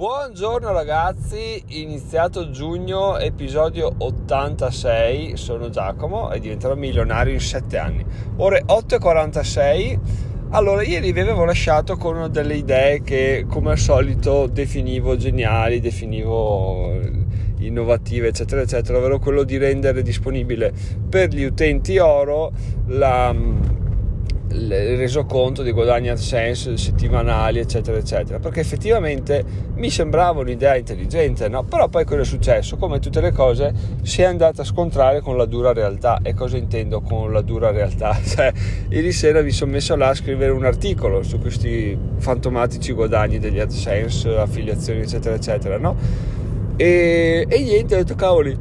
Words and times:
Buongiorno 0.00 0.72
ragazzi, 0.72 1.62
iniziato 1.66 2.48
giugno, 2.48 3.18
episodio 3.18 3.92
86, 3.98 5.36
sono 5.36 5.68
Giacomo 5.68 6.32
e 6.32 6.40
diventerò 6.40 6.74
milionario 6.74 7.34
in 7.34 7.40
7 7.40 7.76
anni. 7.76 8.06
Ore 8.36 8.64
8.46, 8.64 9.98
allora 10.52 10.82
ieri 10.82 11.12
vi 11.12 11.20
avevo 11.20 11.44
lasciato 11.44 11.98
con 11.98 12.32
delle 12.32 12.54
idee 12.54 13.02
che 13.02 13.44
come 13.46 13.72
al 13.72 13.78
solito 13.78 14.46
definivo 14.46 15.16
geniali, 15.16 15.80
definivo 15.80 16.98
innovative 17.58 18.28
eccetera 18.28 18.62
eccetera, 18.62 18.96
ovvero 18.96 19.18
quello 19.18 19.42
di 19.42 19.58
rendere 19.58 20.00
disponibile 20.00 20.72
per 21.10 21.28
gli 21.28 21.44
utenti 21.44 21.98
oro 21.98 22.52
la 22.86 23.34
il 24.52 24.96
resoconto 24.96 25.62
dei 25.62 25.72
guadagni 25.72 26.08
AdSense 26.08 26.76
settimanali, 26.76 27.58
eccetera, 27.58 27.96
eccetera, 27.96 28.38
perché 28.38 28.60
effettivamente 28.60 29.44
mi 29.74 29.90
sembrava 29.90 30.40
un'idea 30.40 30.76
intelligente, 30.76 31.48
no? 31.48 31.62
Però 31.64 31.88
poi 31.88 32.04
cosa 32.04 32.20
è 32.20 32.24
successo? 32.24 32.76
Come 32.76 32.98
tutte 32.98 33.20
le 33.20 33.32
cose 33.32 33.72
si 34.02 34.22
è 34.22 34.24
andata 34.24 34.62
a 34.62 34.64
scontrare 34.64 35.20
con 35.20 35.36
la 35.36 35.44
dura 35.44 35.72
realtà. 35.72 36.20
E 36.22 36.34
cosa 36.34 36.56
intendo 36.56 37.00
con 37.00 37.32
la 37.32 37.40
dura 37.42 37.70
realtà? 37.70 38.18
Cioè, 38.30 38.52
ieri 38.90 39.12
sera 39.12 39.42
mi 39.42 39.50
sono 39.50 39.72
messo 39.72 39.96
là 39.96 40.08
a 40.08 40.14
scrivere 40.14 40.52
un 40.52 40.64
articolo 40.64 41.22
su 41.22 41.40
questi 41.40 41.98
fantomatici 42.18 42.92
guadagni 42.92 43.38
degli 43.38 43.58
AdSense, 43.58 44.36
affiliazioni, 44.36 45.00
eccetera, 45.00 45.34
eccetera, 45.34 45.78
no? 45.78 45.96
E, 46.76 47.44
e 47.48 47.62
niente, 47.62 47.94
ho 47.94 47.98
detto, 47.98 48.14
cavoli, 48.14 48.56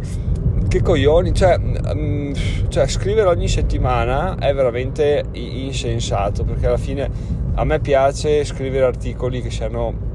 che 0.69 0.83
coglioni, 0.83 1.33
cioè, 1.33 1.57
um, 1.57 2.31
cioè, 2.69 2.87
scrivere 2.87 3.27
ogni 3.27 3.47
settimana 3.47 4.37
è 4.37 4.53
veramente 4.53 5.25
insensato 5.31 6.43
perché 6.43 6.67
alla 6.67 6.77
fine 6.77 7.09
a 7.55 7.63
me 7.63 7.79
piace 7.79 8.45
scrivere 8.45 8.85
articoli 8.85 9.41
che 9.41 9.49
siano 9.49 10.07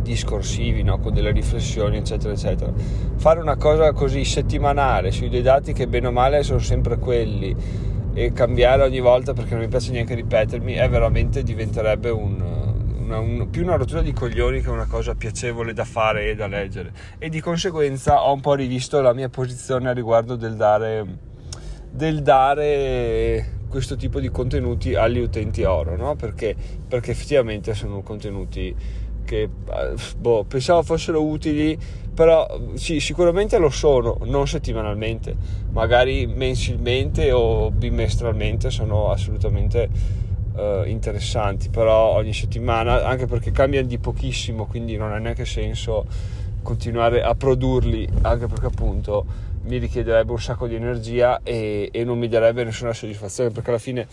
discorsivi, 0.00 0.84
no? 0.84 1.00
con 1.00 1.12
delle 1.12 1.32
riflessioni, 1.32 1.96
eccetera, 1.96 2.32
eccetera. 2.32 2.72
Fare 3.16 3.40
una 3.40 3.56
cosa 3.56 3.92
così 3.92 4.24
settimanale 4.24 5.10
sui 5.10 5.28
dei 5.28 5.42
dati 5.42 5.72
che 5.72 5.88
bene 5.88 6.06
o 6.06 6.12
male 6.12 6.44
sono 6.44 6.60
sempre 6.60 6.96
quelli 6.98 7.54
e 8.14 8.32
cambiare 8.32 8.82
ogni 8.82 9.00
volta 9.00 9.32
perché 9.32 9.54
non 9.54 9.64
mi 9.64 9.68
piace 9.68 9.90
neanche 9.90 10.14
ripetermi, 10.14 10.74
è 10.74 10.88
veramente 10.88 11.42
diventerebbe 11.42 12.10
un 12.10 12.61
una, 13.12 13.18
un, 13.18 13.50
più 13.50 13.62
una 13.62 13.76
rottura 13.76 14.00
di 14.00 14.12
coglioni 14.12 14.62
che 14.62 14.70
una 14.70 14.86
cosa 14.86 15.14
piacevole 15.14 15.74
da 15.74 15.84
fare 15.84 16.30
e 16.30 16.34
da 16.34 16.46
leggere 16.46 16.92
e 17.18 17.28
di 17.28 17.40
conseguenza 17.40 18.22
ho 18.22 18.32
un 18.32 18.40
po' 18.40 18.54
rivisto 18.54 19.00
la 19.00 19.12
mia 19.12 19.28
posizione 19.28 19.88
a 19.88 19.92
riguardo 19.92 20.36
del 20.36 20.54
dare, 20.54 21.06
del 21.90 22.22
dare 22.22 23.60
questo 23.68 23.96
tipo 23.96 24.20
di 24.20 24.30
contenuti 24.30 24.94
agli 24.94 25.18
utenti 25.18 25.62
oro 25.64 25.96
no? 25.96 26.14
perché, 26.14 26.54
perché 26.88 27.10
effettivamente 27.10 27.74
sono 27.74 28.02
contenuti 28.02 28.74
che 29.24 29.48
boh, 30.18 30.44
pensavo 30.44 30.82
fossero 30.82 31.22
utili 31.24 31.78
però 32.14 32.46
sì, 32.74 33.00
sicuramente 33.00 33.56
lo 33.56 33.70
sono, 33.70 34.18
non 34.24 34.46
settimanalmente, 34.46 35.34
magari 35.70 36.26
mensilmente 36.26 37.32
o 37.32 37.70
bimestralmente 37.70 38.68
sono 38.68 39.10
assolutamente 39.10 39.88
uh, 40.54 40.86
interessanti, 40.86 41.68
però 41.68 42.14
ogni 42.14 42.32
settimana, 42.32 43.04
anche 43.04 43.26
perché 43.26 43.50
cambiano 43.50 43.86
di 43.86 43.98
pochissimo, 43.98 44.66
quindi 44.66 44.96
non 44.96 45.12
ha 45.12 45.18
neanche 45.18 45.44
senso 45.44 46.06
continuare 46.62 47.22
a 47.22 47.34
produrli, 47.34 48.08
anche 48.22 48.46
perché 48.46 48.66
appunto 48.66 49.24
mi 49.64 49.78
richiederebbe 49.78 50.32
un 50.32 50.40
sacco 50.40 50.66
di 50.66 50.74
energia 50.74 51.40
e, 51.42 51.88
e 51.92 52.04
non 52.04 52.18
mi 52.18 52.28
darebbe 52.28 52.64
nessuna 52.64 52.92
soddisfazione, 52.92 53.50
perché 53.50 53.70
alla 53.70 53.78
fine 53.78 54.06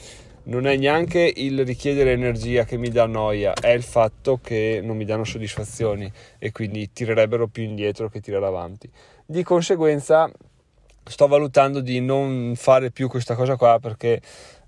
non 0.43 0.65
è 0.65 0.75
neanche 0.77 1.31
il 1.35 1.63
richiedere 1.63 2.11
energia 2.11 2.63
che 2.63 2.77
mi 2.77 2.89
dà 2.89 3.05
noia, 3.05 3.53
è 3.53 3.69
il 3.69 3.83
fatto 3.83 4.39
che 4.41 4.81
non 4.83 4.97
mi 4.97 5.05
danno 5.05 5.23
soddisfazioni 5.23 6.11
e 6.39 6.51
quindi 6.51 6.91
tirerebbero 6.91 7.47
più 7.47 7.63
indietro 7.63 8.09
che 8.09 8.19
tirare 8.19 8.45
avanti. 8.45 8.89
Di 9.25 9.43
conseguenza 9.43 10.29
sto 11.03 11.27
valutando 11.27 11.81
di 11.81 11.99
non 11.99 12.53
fare 12.55 12.91
più 12.91 13.07
questa 13.07 13.35
cosa 13.35 13.55
qua 13.55 13.79
perché 13.79 14.22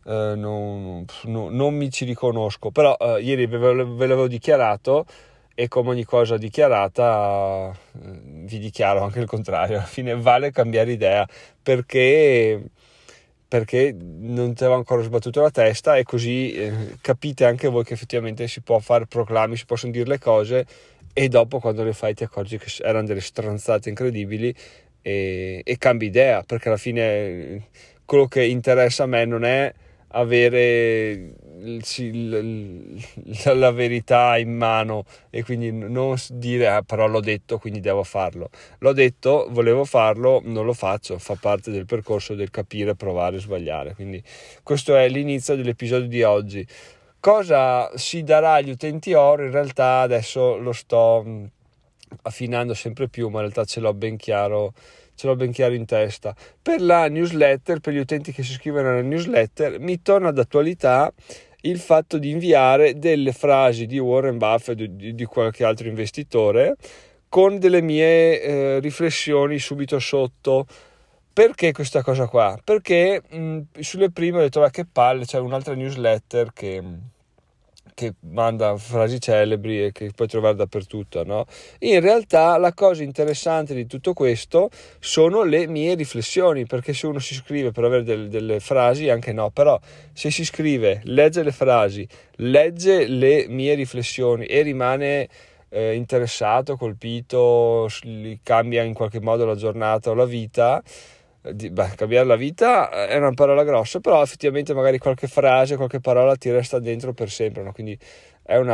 eh, 0.05 0.33
non, 0.35 1.05
no, 1.23 1.49
non, 1.49 1.75
mi 1.75 1.91
ci 1.91 2.05
riconosco, 2.05 2.71
però 2.71 2.95
eh, 2.99 3.21
ieri 3.21 3.45
ve, 3.45 3.57
ve, 3.57 3.73
l'avevo 4.07 4.27
dichiarato 4.27 5.05
e 5.53 5.67
come 5.67 5.89
ogni 5.89 6.05
cosa 6.05 6.37
dichiarata 6.37 7.71
eh, 7.71 8.19
vi 8.45 8.57
dichiaro 8.59 9.01
anche 9.01 9.19
il 9.19 9.27
contrario, 9.27 9.77
alla 9.77 9.85
fine 9.85 10.15
vale 10.15 10.51
cambiare 10.51 10.91
idea 10.91 11.27
perché 11.61 12.61
perché 13.51 13.93
non 13.93 14.53
ti 14.53 14.63
avevo 14.63 14.77
ancora 14.77 15.01
sbattuto 15.01 15.41
la 15.41 15.51
testa 15.51 15.97
e 15.97 16.03
così 16.03 16.53
eh, 16.53 16.95
capite 17.01 17.43
anche 17.43 17.67
voi 17.67 17.83
che 17.83 17.93
effettivamente 17.93 18.47
si 18.47 18.61
può 18.61 18.79
fare 18.79 19.07
proclami, 19.07 19.57
si 19.57 19.65
possono 19.65 19.91
dire 19.91 20.07
le 20.07 20.19
cose 20.19 20.65
e 21.11 21.27
dopo 21.27 21.59
quando 21.59 21.83
le 21.83 21.91
fai 21.91 22.13
ti 22.13 22.23
accorgi 22.23 22.57
che 22.57 22.71
erano 22.81 23.07
delle 23.07 23.19
stronzate 23.19 23.89
incredibili 23.89 24.55
e, 25.01 25.61
e 25.65 25.77
cambi 25.77 26.05
idea 26.05 26.43
perché 26.43 26.69
alla 26.69 26.77
fine 26.77 27.67
quello 28.05 28.27
che 28.27 28.45
interessa 28.45 29.03
a 29.03 29.07
me 29.07 29.25
non 29.25 29.43
è 29.43 29.73
avere 30.11 31.33
la 33.53 33.71
verità 33.71 34.37
in 34.37 34.55
mano 34.55 35.03
e 35.29 35.43
quindi 35.43 35.71
non 35.71 36.15
dire 36.31 36.67
ah, 36.67 36.81
però 36.81 37.05
l'ho 37.07 37.19
detto 37.19 37.59
quindi 37.59 37.79
devo 37.79 38.03
farlo 38.03 38.49
l'ho 38.79 38.93
detto 38.93 39.47
volevo 39.51 39.85
farlo 39.85 40.41
non 40.43 40.65
lo 40.65 40.73
faccio 40.73 41.19
fa 41.19 41.35
parte 41.39 41.69
del 41.69 41.85
percorso 41.85 42.33
del 42.33 42.49
capire 42.49 42.95
provare 42.95 43.39
sbagliare. 43.39 43.93
Quindi 43.95 44.21
questo 44.63 44.95
è 44.95 45.07
l'inizio 45.07 45.55
dell'episodio 45.55 46.07
di 46.07 46.23
oggi. 46.23 46.65
Cosa 47.19 47.91
si 47.97 48.23
darà 48.23 48.53
agli 48.53 48.71
utenti 48.71 49.13
oro 49.13 49.45
in 49.45 49.51
realtà 49.51 49.99
adesso 49.99 50.57
lo 50.57 50.71
sto 50.73 51.49
affinando 52.23 52.73
sempre 52.73 53.07
più 53.07 53.29
ma 53.29 53.35
in 53.35 53.41
realtà 53.43 53.65
ce 53.65 53.79
l'ho 53.79 53.93
ben 53.93 54.17
chiaro 54.17 54.73
ce 55.21 55.27
l'ho 55.27 55.35
ben 55.35 55.51
chiaro 55.51 55.75
in 55.75 55.85
testa. 55.85 56.35
Per 56.59 56.81
la 56.81 57.07
newsletter, 57.07 57.79
per 57.79 57.93
gli 57.93 57.99
utenti 57.99 58.31
che 58.31 58.41
si 58.41 58.53
iscrivono 58.53 58.89
alla 58.89 59.03
newsletter, 59.03 59.79
mi 59.79 60.01
torna 60.01 60.31
d'attualità 60.31 61.13
il 61.61 61.77
fatto 61.77 62.17
di 62.17 62.31
inviare 62.31 62.97
delle 62.97 63.31
frasi 63.31 63.85
di 63.85 63.99
Warren 63.99 64.39
Buffett 64.39 64.81
o 64.81 64.85
di, 64.87 65.13
di 65.13 65.25
qualche 65.25 65.63
altro 65.63 65.87
investitore 65.87 66.75
con 67.29 67.59
delle 67.59 67.81
mie 67.81 68.41
eh, 68.41 68.79
riflessioni 68.79 69.59
subito 69.59 69.99
sotto. 69.99 70.65
Perché 71.31 71.71
questa 71.71 72.01
cosa 72.01 72.25
qua? 72.25 72.59
Perché 72.61 73.21
mh, 73.29 73.59
sulle 73.79 74.09
prime 74.09 74.39
ho 74.39 74.41
detto, 74.41 74.67
che 74.71 74.85
palle, 74.91 75.25
c'è 75.25 75.37
un'altra 75.37 75.75
newsletter 75.75 76.51
che 76.51 76.81
che 77.93 78.13
manda 78.21 78.75
frasi 78.77 79.19
celebri 79.19 79.85
e 79.85 79.91
che 79.91 80.11
puoi 80.15 80.27
trovare 80.27 80.55
dappertutto, 80.55 81.23
no? 81.23 81.45
In 81.79 81.99
realtà 81.99 82.57
la 82.57 82.73
cosa 82.73 83.03
interessante 83.03 83.73
di 83.73 83.85
tutto 83.85 84.13
questo 84.13 84.69
sono 84.99 85.43
le 85.43 85.67
mie 85.67 85.95
riflessioni, 85.95 86.65
perché 86.65 86.93
se 86.93 87.07
uno 87.07 87.19
si 87.19 87.33
scrive 87.33 87.71
per 87.71 87.83
avere 87.83 88.03
delle, 88.03 88.27
delle 88.27 88.59
frasi, 88.59 89.09
anche 89.09 89.33
no, 89.33 89.49
però 89.49 89.79
se 90.13 90.31
si 90.31 90.45
scrive, 90.45 91.01
legge 91.05 91.43
le 91.43 91.51
frasi, 91.51 92.07
legge 92.37 93.07
le 93.07 93.45
mie 93.47 93.75
riflessioni 93.75 94.45
e 94.45 94.61
rimane 94.61 95.27
eh, 95.69 95.93
interessato, 95.95 96.75
colpito, 96.75 97.87
cambia 98.43 98.83
in 98.83 98.93
qualche 98.93 99.21
modo 99.21 99.45
la 99.45 99.55
giornata 99.55 100.09
o 100.09 100.13
la 100.13 100.25
vita, 100.25 100.81
di, 101.41 101.69
beh, 101.69 101.95
cambiare 101.95 102.25
la 102.25 102.35
vita 102.35 102.89
è 103.07 103.17
una 103.17 103.31
parola 103.31 103.63
grossa, 103.63 103.99
però 103.99 104.21
effettivamente 104.21 104.73
magari 104.73 104.97
qualche 104.97 105.27
frase, 105.27 105.75
qualche 105.75 105.99
parola 105.99 106.35
ti 106.35 106.51
resta 106.51 106.79
dentro 106.79 107.13
per 107.13 107.29
sempre, 107.29 107.63
no? 107.63 107.71
quindi 107.71 107.97
è 108.43 108.57
un 108.57 108.69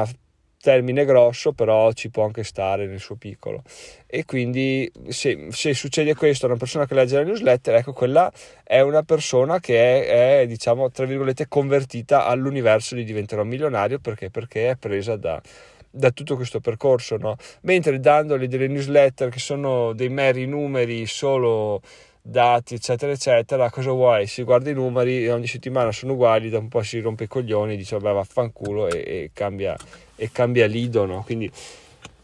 termine 0.59 1.05
grosso, 1.05 1.53
però 1.53 1.91
ci 1.93 2.09
può 2.09 2.25
anche 2.25 2.43
stare 2.43 2.87
nel 2.87 2.99
suo 2.99 3.15
piccolo. 3.15 3.63
E 4.05 4.25
quindi 4.25 4.91
se, 5.07 5.47
se 5.51 5.73
succede 5.73 6.13
questo 6.15 6.45
a 6.45 6.49
una 6.49 6.57
persona 6.57 6.85
che 6.85 6.93
legge 6.93 7.15
la 7.15 7.23
newsletter, 7.23 7.75
ecco, 7.75 7.93
quella 7.93 8.31
è 8.63 8.81
una 8.81 9.03
persona 9.03 9.59
che 9.59 10.05
è, 10.07 10.41
è, 10.41 10.47
diciamo, 10.47 10.89
tra 10.91 11.05
virgolette, 11.05 11.47
convertita 11.47 12.25
all'universo 12.25 12.95
di 12.95 13.03
diventerò 13.03 13.43
milionario 13.43 13.99
perché? 13.99 14.29
Perché 14.29 14.71
è 14.71 14.75
presa 14.75 15.15
da 15.15 15.41
da 15.89 16.11
tutto 16.11 16.35
questo 16.35 16.59
percorso, 16.59 17.17
no? 17.17 17.37
mentre 17.61 17.99
dandogli 17.99 18.47
delle 18.47 18.67
newsletter 18.67 19.29
che 19.29 19.39
sono 19.39 19.93
dei 19.93 20.09
meri 20.09 20.45
numeri 20.45 21.07
solo 21.07 21.81
dati, 22.29 22.75
eccetera, 22.75 23.11
eccetera. 23.11 23.69
Cosa 23.69 23.91
vuoi? 23.91 24.27
Si 24.27 24.43
guarda 24.43 24.69
i 24.69 24.73
numeri, 24.73 25.27
ogni 25.29 25.47
settimana 25.47 25.91
sono 25.91 26.13
uguali, 26.13 26.49
da 26.49 26.59
un 26.59 26.67
po' 26.67 26.81
si 26.83 26.99
rompe 26.99 27.23
i 27.25 27.27
coglioni, 27.27 27.77
dice 27.77 27.97
vabbè 27.97 28.13
vaffanculo 28.13 28.87
e, 28.87 28.97
e, 28.97 29.29
cambia, 29.33 29.75
e 30.15 30.31
cambia 30.31 30.67
lido, 30.67 31.05
no? 31.05 31.23
Quindi, 31.23 31.49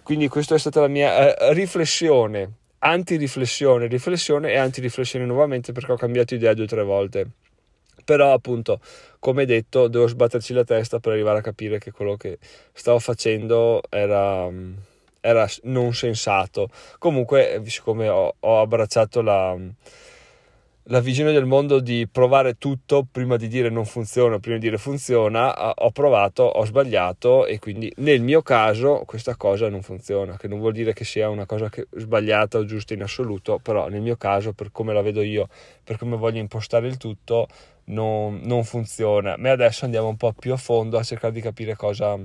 quindi 0.03 0.27
questa 0.27 0.55
è 0.55 0.59
stata 0.59 0.81
la 0.81 0.87
mia 0.87 1.35
eh, 1.35 1.53
riflessione, 1.53 2.51
anti-riflessione, 2.79 3.87
riflessione 3.87 4.51
e 4.51 4.57
anti-riflessione 4.57 5.25
nuovamente 5.25 5.71
perché 5.71 5.93
ho 5.93 5.97
cambiato 5.97 6.35
idea 6.35 6.53
due 6.53 6.65
o 6.65 6.67
tre 6.67 6.83
volte. 6.83 7.27
Però 8.03 8.33
appunto, 8.33 8.81
come 9.19 9.45
detto, 9.45 9.87
devo 9.87 10.07
sbatterci 10.07 10.53
la 10.53 10.65
testa 10.65 10.99
per 10.99 11.13
arrivare 11.13 11.39
a 11.39 11.41
capire 11.41 11.77
che 11.79 11.91
quello 11.91 12.17
che 12.17 12.37
stavo 12.73 12.99
facendo 12.99 13.81
era 13.89 14.49
era 15.25 15.47
non 15.63 15.93
sensato. 15.93 16.67
Comunque, 16.99 17.61
siccome 17.65 18.09
ho, 18.09 18.35
ho 18.37 18.59
abbracciato 18.59 19.21
la, 19.21 19.57
la 20.87 20.99
visione 20.99 21.31
del 21.31 21.45
mondo 21.45 21.79
di 21.79 22.09
provare 22.11 22.57
tutto 22.57 23.07
prima 23.09 23.37
di 23.37 23.47
dire 23.47 23.69
non 23.69 23.85
funziona, 23.85 24.39
prima 24.39 24.57
di 24.57 24.63
dire 24.63 24.77
funziona, 24.77 25.71
ho 25.75 25.91
provato, 25.91 26.43
ho 26.43 26.65
sbagliato 26.65 27.45
e 27.45 27.57
quindi 27.57 27.89
nel 27.97 28.21
mio 28.21 28.41
caso 28.41 29.03
questa 29.05 29.37
cosa 29.37 29.69
non 29.69 29.81
funziona, 29.81 30.35
che 30.35 30.49
non 30.49 30.59
vuol 30.59 30.73
dire 30.73 30.91
che 30.91 31.05
sia 31.05 31.29
una 31.29 31.45
cosa 31.45 31.69
che, 31.69 31.87
sbagliata 31.89 32.57
o 32.57 32.65
giusta 32.65 32.93
in 32.93 33.03
assoluto, 33.03 33.59
però 33.59 33.87
nel 33.87 34.01
mio 34.01 34.17
caso, 34.17 34.51
per 34.51 34.73
come 34.73 34.91
la 34.91 35.01
vedo 35.01 35.21
io, 35.21 35.47
per 35.85 35.97
come 35.97 36.17
voglio 36.17 36.39
impostare 36.39 36.87
il 36.87 36.97
tutto, 36.97 37.47
non, 37.85 38.41
non 38.43 38.65
funziona. 38.65 39.35
Ma 39.37 39.51
adesso 39.51 39.85
andiamo 39.85 40.09
un 40.09 40.17
po' 40.17 40.33
più 40.33 40.51
a 40.51 40.57
fondo 40.57 40.97
a 40.97 41.03
cercare 41.03 41.31
di 41.31 41.39
capire 41.39 41.77
cosa, 41.77 42.19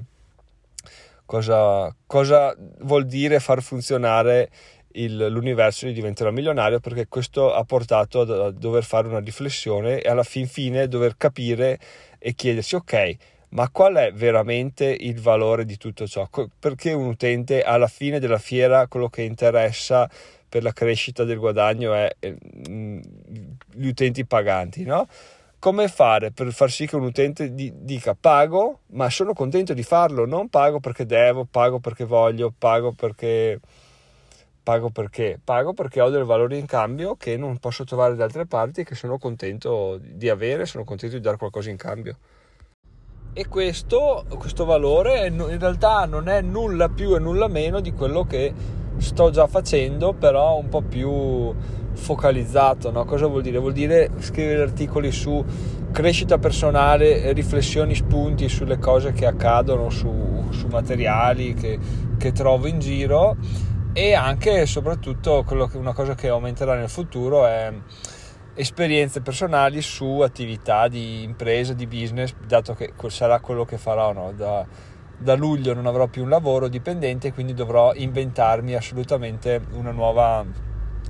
cosa, 1.29 1.95
cosa 2.07 2.57
vuol 2.81 3.05
dire 3.05 3.39
far 3.39 3.61
funzionare 3.63 4.49
il, 4.93 5.27
l'universo 5.29 5.85
di 5.85 5.93
diventerò 5.93 6.31
milionario 6.31 6.81
perché 6.81 7.07
questo 7.07 7.53
ha 7.53 7.63
portato 7.65 8.23
a, 8.23 8.51
dover 8.51 8.83
fare 8.83 9.09
una 9.09 9.21
riflessione 9.21 10.01
e 10.01 10.09
alla 10.09 10.23
fin 10.23 10.49
fine 10.49 10.89
dover 10.89 11.19
capire 11.19 11.79
e 12.19 12.33
chiedersi 12.33 12.77
ok 12.77 13.17
ma 13.51 13.69
qual 13.69 13.97
è 13.97 14.13
veramente 14.13 14.87
il 14.87 15.21
valore 15.21 15.65
di 15.67 15.77
tutto 15.77 16.07
ciò? 16.07 16.29
Perché 16.59 16.93
un 16.93 17.07
utente 17.07 17.63
alla 17.63 17.89
fine 17.89 18.19
della 18.21 18.39
fiera 18.39 18.87
quello 18.89 19.09
che 19.09 19.23
interessa 19.23 20.09
per 20.49 20.63
la 20.63 20.73
crescita 20.73 21.25
del 21.25 21.39
guadagno 21.39 21.95
è 21.95 22.15
eh, 22.21 22.37
gli 23.73 23.87
utenti 23.87 24.25
paganti, 24.27 24.85
no? 24.85 25.07
Come 25.61 25.89
fare 25.89 26.31
per 26.31 26.53
far 26.53 26.71
sì 26.71 26.87
che 26.87 26.97
un 26.97 27.03
utente 27.03 27.53
di, 27.53 27.73
dica 27.75 28.15
pago, 28.15 28.81
ma 28.93 29.11
sono 29.11 29.33
contento 29.33 29.75
di 29.75 29.83
farlo, 29.83 30.25
non 30.25 30.49
pago 30.49 30.79
perché 30.79 31.05
devo, 31.05 31.47
pago 31.51 31.81
perché 31.81 32.05
voglio, 32.05 32.55
pago 32.57 32.93
perché 32.93 33.61
Pago 34.69 34.91
perché? 34.91 35.41
Pago 35.43 35.73
perché 35.73 36.03
ho 36.03 36.11
del 36.11 36.25
valore 36.25 36.59
in 36.59 36.67
cambio 36.67 37.17
che 37.17 37.39
non 37.39 37.57
posso 37.57 37.85
trovare 37.85 38.15
da 38.17 38.25
altre 38.25 38.45
parti 38.45 38.83
e 38.83 38.85
che 38.85 38.95
sono 38.95 39.17
contento 39.17 39.99
di 39.99 40.29
avere, 40.29 40.67
sono 40.67 40.85
contento 40.85 41.17
di 41.17 41.23
dare 41.23 41.39
qualcosa 41.39 41.71
in 41.71 41.79
cambio. 41.79 42.19
E 43.33 43.49
questo, 43.49 44.27
questo 44.37 44.67
valore 44.67 45.29
in 45.29 45.59
realtà 45.59 46.05
non 46.05 46.29
è 46.29 46.43
nulla 46.43 46.91
più 46.91 47.15
e 47.15 47.19
nulla 47.19 47.49
meno 47.49 47.81
di 47.81 47.95
quello 47.95 48.25
che 48.25 48.53
sto 48.99 49.31
già 49.31 49.47
facendo, 49.47 50.13
però 50.13 50.59
un 50.59 50.69
po' 50.69 50.83
più 50.83 51.55
focalizzato. 51.99 52.91
No? 52.91 53.05
Cosa 53.05 53.27
vuol 53.27 53.43
dire? 53.43 53.59
Vuol 53.59 53.75
dire 53.75 54.11
scrivere 54.21 54.63
articoli 54.63 55.13
su 55.13 55.45
crescita 55.93 56.39
personale, 56.39 57.33
riflessioni, 57.33 57.95
spunti 57.95 58.49
sulle 58.49 58.79
cose 58.79 59.13
che 59.13 59.27
accadono, 59.27 59.91
su, 59.91 60.47
su 60.51 60.67
materiali 60.69 61.55
che, 61.55 61.79
che 62.17 62.33
trovo 62.33 62.67
in 62.67 62.79
giro 62.79 63.37
e 63.93 64.15
anche 64.15 64.61
e 64.61 64.67
soprattutto 64.67 65.45
che, 65.45 65.77
una 65.77 65.93
cosa 65.93 66.15
che 66.15 66.29
aumenterà 66.29 66.77
nel 66.77 66.89
futuro 66.89 67.47
è 67.47 67.73
esperienze 68.55 69.21
personali 69.21 69.81
su 69.83 70.21
attività 70.21 70.89
di 70.89 71.23
impresa, 71.23 71.73
di 71.73 71.87
business, 71.87 72.35
dato 72.45 72.75
che 72.75 72.93
sarà 73.07 73.41
quello 73.41 73.65
che 73.65 73.79
farò. 73.79 74.13
No? 74.13 74.33
Da, 74.37 74.67
da, 75.17 75.35
luglio 75.35 75.75
non 75.75 75.87
avrò 75.87 76.07
più 76.07 76.23
un 76.23 76.29
lavoro 76.29 76.69
dipendente, 76.69 77.33
quindi 77.33 77.55
dovrò 77.55 77.93
inventarmi 77.95 78.75
assolutamente 78.75 79.61
nuova, 79.81 80.45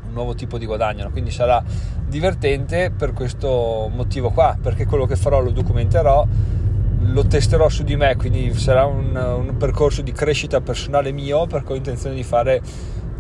un 0.07 0.13
nuovo 0.13 0.35
tipo 0.35 0.59
di 0.59 0.67
guadagno. 0.67 1.05
No? 1.05 1.11
Quindi 1.11 1.31
sarà 1.31 1.63
divertente 2.07 2.93
per 2.97 3.13
questo 3.13 3.91
motivo 3.93 4.31
qua, 4.31 4.57
perché 4.61 4.87
quello 4.87 5.07
che 5.07 5.17
farò 5.17 5.41
lo 5.41 5.51
documenterò 5.51 6.27
lo 7.01 7.27
testerò 7.27 7.69
su 7.69 7.85
di 7.85 7.97
me, 7.97 8.17
quindi 8.17 8.53
sarà 8.55 8.85
un, 8.85 9.15
un 9.15 9.57
percorso 9.57 10.03
di 10.03 10.13
crescita 10.13 10.61
personale 10.61 11.13
mio 11.13 11.47
perché 11.47 11.73
ho 11.73 11.77
intenzione 11.77 12.15
di 12.15 12.25
fare 12.25 12.61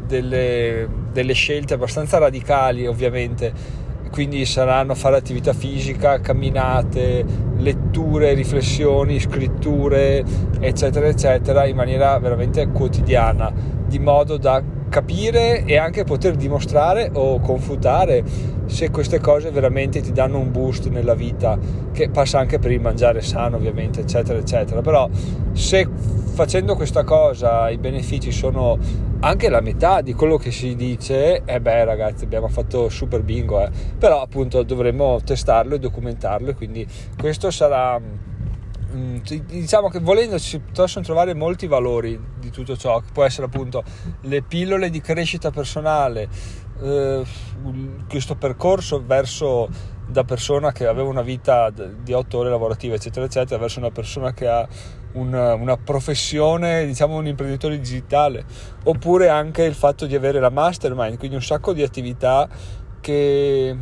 delle, 0.04 0.88
delle 1.12 1.32
scelte 1.32 1.74
abbastanza 1.74 2.18
radicali 2.18 2.86
ovviamente 2.86 3.86
quindi 4.10 4.44
saranno 4.46 4.94
fare 4.94 5.16
attività 5.16 5.52
fisica, 5.52 6.20
camminate, 6.20 7.24
letture, 7.58 8.34
riflessioni, 8.34 9.20
scritture, 9.20 10.24
eccetera, 10.60 11.06
eccetera, 11.06 11.66
in 11.66 11.76
maniera 11.76 12.18
veramente 12.18 12.68
quotidiana, 12.68 13.52
di 13.86 13.98
modo 13.98 14.36
da 14.38 14.62
capire 14.88 15.64
e 15.64 15.76
anche 15.76 16.04
poter 16.04 16.34
dimostrare 16.36 17.10
o 17.12 17.40
confutare 17.40 18.24
se 18.66 18.90
queste 18.90 19.18
cose 19.18 19.50
veramente 19.50 20.00
ti 20.00 20.12
danno 20.12 20.38
un 20.38 20.50
boost 20.50 20.88
nella 20.88 21.14
vita, 21.14 21.58
che 21.92 22.10
passa 22.10 22.38
anche 22.38 22.58
per 22.58 22.70
il 22.70 22.80
mangiare 22.80 23.20
sano 23.22 23.56
ovviamente, 23.56 24.00
eccetera, 24.00 24.38
eccetera. 24.38 24.82
Però 24.82 25.08
se 25.52 25.88
facendo 26.34 26.76
questa 26.76 27.02
cosa 27.02 27.68
i 27.70 27.78
benefici 27.78 28.30
sono 28.30 28.78
anche 29.20 29.48
la 29.48 29.60
metà 29.60 30.00
di 30.00 30.12
quello 30.12 30.36
che 30.36 30.52
si 30.52 30.76
dice, 30.76 31.42
eh 31.44 31.60
beh 31.60 31.84
ragazzi 31.84 32.24
abbiamo 32.24 32.48
fatto 32.48 32.88
super 32.88 33.22
bingo, 33.22 33.60
eh. 33.60 33.70
però 33.98 34.22
appunto 34.22 34.62
dovremo 34.62 35.20
testarlo 35.24 35.74
e 35.74 35.78
documentarlo, 35.78 36.54
quindi 36.54 36.86
questo 37.18 37.50
sarà 37.50 38.00
diciamo 38.90 39.88
che 39.88 39.98
volendo 40.00 40.38
si 40.38 40.58
possono 40.60 41.04
trovare 41.04 41.34
molti 41.34 41.66
valori 41.66 42.18
di 42.38 42.50
tutto 42.50 42.76
ciò, 42.76 43.00
che 43.00 43.08
può 43.12 43.24
essere 43.24 43.46
appunto 43.46 43.84
le 44.22 44.42
pillole 44.42 44.88
di 44.88 45.00
crescita 45.00 45.50
personale, 45.50 46.28
eh, 46.80 47.24
questo 48.08 48.36
percorso 48.36 49.02
verso 49.04 49.68
da 50.06 50.24
persona 50.24 50.72
che 50.72 50.86
aveva 50.86 51.08
una 51.08 51.22
vita 51.22 51.70
di 51.70 52.12
otto 52.14 52.38
ore 52.38 52.48
lavorative, 52.48 52.94
eccetera, 52.94 53.26
eccetera, 53.26 53.60
verso 53.60 53.78
una 53.78 53.90
persona 53.90 54.32
che 54.32 54.48
ha 54.48 54.66
una, 55.12 55.54
una 55.54 55.76
professione, 55.76 56.86
diciamo 56.86 57.16
un 57.16 57.26
imprenditore 57.26 57.78
digitale, 57.78 58.44
oppure 58.84 59.28
anche 59.28 59.64
il 59.64 59.74
fatto 59.74 60.06
di 60.06 60.14
avere 60.14 60.40
la 60.40 60.50
mastermind, 60.50 61.18
quindi 61.18 61.36
un 61.36 61.42
sacco 61.42 61.74
di 61.74 61.82
attività 61.82 62.48
che 63.00 63.76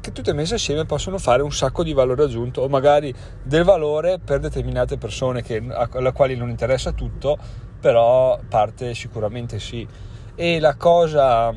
che 0.00 0.12
tutte 0.12 0.32
messe 0.32 0.54
assieme 0.54 0.84
possono 0.84 1.18
fare 1.18 1.42
un 1.42 1.52
sacco 1.52 1.82
di 1.82 1.92
valore 1.92 2.24
aggiunto 2.24 2.62
o 2.62 2.68
magari 2.68 3.12
del 3.42 3.64
valore 3.64 4.18
per 4.18 4.38
determinate 4.38 4.98
persone 4.98 5.42
che, 5.42 5.62
alla 5.68 6.12
quali 6.12 6.36
non 6.36 6.48
interessa 6.48 6.92
tutto, 6.92 7.36
però 7.80 8.38
parte 8.48 8.94
sicuramente 8.94 9.58
sì. 9.58 9.86
E 10.34 10.60
la 10.60 10.76
cosa, 10.76 11.52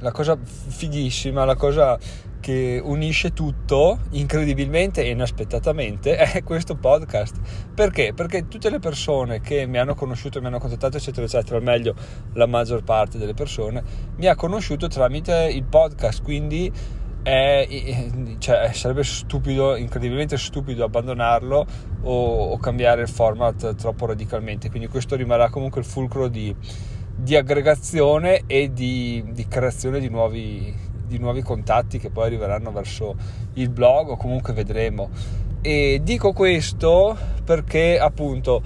la 0.00 0.12
cosa 0.12 0.36
fighissima, 0.42 1.44
la 1.44 1.56
cosa 1.56 1.98
che 2.46 2.80
unisce 2.80 3.32
tutto 3.32 3.98
incredibilmente 4.10 5.02
e 5.02 5.10
inaspettatamente 5.10 6.14
è 6.30 6.44
questo 6.44 6.76
podcast. 6.76 7.40
Perché? 7.74 8.12
Perché 8.14 8.46
tutte 8.46 8.70
le 8.70 8.78
persone 8.78 9.40
che 9.40 9.66
mi 9.66 9.78
hanno 9.78 9.96
conosciuto, 9.96 10.40
mi 10.40 10.46
hanno 10.46 10.60
contattato, 10.60 10.96
eccetera, 10.96 11.26
eccetera, 11.26 11.56
o 11.56 11.60
meglio, 11.60 11.96
la 12.34 12.46
maggior 12.46 12.84
parte 12.84 13.18
delle 13.18 13.34
persone, 13.34 13.82
mi 14.18 14.28
ha 14.28 14.36
conosciuto 14.36 14.86
tramite 14.86 15.50
il 15.52 15.64
podcast, 15.64 16.22
quindi 16.22 16.72
è, 17.20 17.66
cioè, 18.38 18.70
sarebbe 18.72 19.02
stupido, 19.02 19.74
incredibilmente 19.74 20.36
stupido 20.36 20.84
abbandonarlo 20.84 21.66
o, 22.02 22.50
o, 22.52 22.58
cambiare 22.58 23.02
il 23.02 23.08
format 23.08 23.74
troppo 23.74 24.06
radicalmente. 24.06 24.70
Quindi 24.70 24.86
questo 24.86 25.16
rimarrà 25.16 25.50
comunque 25.50 25.80
il 25.80 25.86
fulcro 25.86 26.28
di, 26.28 26.54
di 27.16 27.34
aggregazione 27.34 28.44
e 28.46 28.72
di, 28.72 29.24
di 29.32 29.48
creazione 29.48 29.98
di 29.98 30.08
nuovi 30.08 30.85
di 31.06 31.18
nuovi 31.18 31.42
contatti 31.42 31.98
che 31.98 32.10
poi 32.10 32.26
arriveranno 32.26 32.72
verso 32.72 33.14
il 33.54 33.68
blog 33.70 34.10
o 34.10 34.16
comunque 34.16 34.52
vedremo. 34.52 35.10
E 35.60 36.00
dico 36.02 36.32
questo 36.32 37.16
perché 37.44 37.98
appunto 37.98 38.62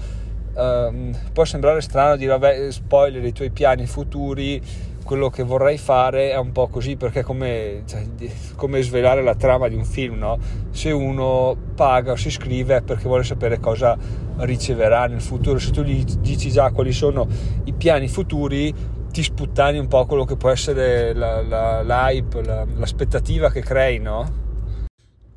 um, 0.54 1.16
può 1.32 1.44
sembrare 1.44 1.80
strano 1.80 2.16
dire 2.16 2.30
vabbè 2.36 2.70
spoiler 2.70 3.24
i 3.24 3.32
tuoi 3.32 3.50
piani 3.50 3.86
futuri 3.86 4.88
quello 5.10 5.28
che 5.28 5.42
vorrei 5.42 5.76
fare 5.76 6.30
è 6.30 6.36
un 6.36 6.52
po' 6.52 6.68
così 6.68 6.96
perché 6.96 7.20
è 7.20 7.22
come, 7.24 7.82
cioè, 7.84 8.06
come 8.54 8.80
svelare 8.82 9.22
la 9.22 9.34
trama 9.34 9.66
di 9.66 9.74
un 9.74 9.84
film 9.84 10.18
no? 10.18 10.38
se 10.70 10.92
uno 10.92 11.56
paga 11.74 12.12
o 12.12 12.16
si 12.16 12.28
iscrive 12.28 12.76
è 12.76 12.82
perché 12.82 13.04
vuole 13.04 13.24
sapere 13.24 13.58
cosa 13.58 13.98
riceverà 14.36 15.06
nel 15.06 15.20
futuro 15.20 15.58
se 15.58 15.72
tu 15.72 15.82
gli 15.82 16.04
dici 16.04 16.50
già 16.50 16.70
quali 16.70 16.92
sono 16.92 17.26
i 17.64 17.72
piani 17.72 18.06
futuri 18.08 18.72
ti 19.10 19.22
sputtani 19.22 19.78
un 19.78 19.88
po' 19.88 20.06
quello 20.06 20.24
che 20.24 20.36
può 20.36 20.50
essere 20.50 21.12
la, 21.12 21.42
la, 21.42 21.82
l'hype, 21.82 22.42
la, 22.42 22.64
l'aspettativa 22.76 23.50
che 23.50 23.60
crei, 23.60 23.98
no? 23.98 24.48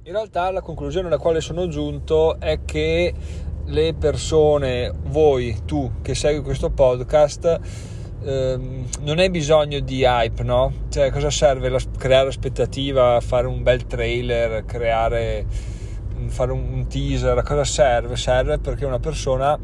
In 0.03 0.11
realtà 0.11 0.51
la 0.51 0.61
conclusione 0.61 1.07
alla 1.07 1.17
quale 1.17 1.41
sono 1.41 1.67
giunto 1.67 2.39
è 2.39 2.59
che 2.65 3.13
le 3.65 3.93
persone, 3.93 4.93
voi, 5.05 5.61
tu 5.65 5.91
che 6.01 6.13
segui 6.13 6.43
questo 6.43 6.69
podcast, 6.69 7.59
ehm, 8.23 8.85
non 9.01 9.19
hai 9.19 9.29
bisogno 9.29 9.79
di 9.79 10.03
hype, 10.03 10.43
no? 10.43 10.71
Cioè, 10.89 11.09
cosa 11.09 11.29
serve 11.29 11.69
la, 11.69 11.79
creare 11.97 12.27
aspettativa, 12.27 13.19
fare 13.21 13.47
un 13.47 13.63
bel 13.63 13.85
trailer, 13.85 14.65
creare, 14.65 15.45
fare 16.27 16.51
un, 16.51 16.67
un 16.73 16.87
teaser? 16.87 17.41
Cosa 17.43 17.63
serve? 17.63 18.15
Serve 18.17 18.59
perché 18.59 18.85
una 18.85 18.99
persona 18.99 19.57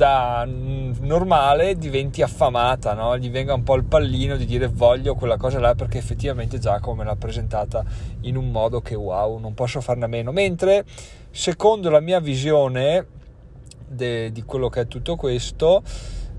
da 0.00 0.46
normale 0.46 1.76
diventi 1.76 2.22
affamata, 2.22 2.94
no? 2.94 3.18
gli 3.18 3.28
venga 3.28 3.52
un 3.52 3.62
po' 3.62 3.74
il 3.74 3.84
pallino 3.84 4.36
di 4.36 4.46
dire 4.46 4.66
voglio 4.66 5.14
quella 5.14 5.36
cosa 5.36 5.58
là 5.60 5.74
perché 5.74 5.98
effettivamente 5.98 6.58
Giacomo 6.58 6.96
me 6.96 7.04
l'ha 7.04 7.16
presentata 7.16 7.84
in 8.22 8.38
un 8.38 8.50
modo 8.50 8.80
che 8.80 8.94
wow, 8.94 9.38
non 9.38 9.52
posso 9.52 9.82
farne 9.82 10.06
a 10.06 10.08
meno. 10.08 10.32
Mentre 10.32 10.86
secondo 11.30 11.90
la 11.90 12.00
mia 12.00 12.18
visione 12.18 13.06
de, 13.86 14.32
di 14.32 14.42
quello 14.44 14.70
che 14.70 14.80
è 14.80 14.88
tutto 14.88 15.16
questo, 15.16 15.82